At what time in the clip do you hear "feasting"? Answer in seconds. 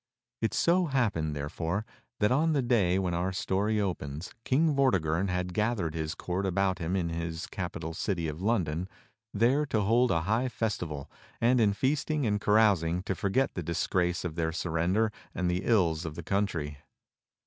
11.73-12.25